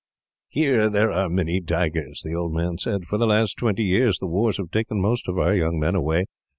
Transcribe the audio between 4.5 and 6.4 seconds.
have taken most of our young men away.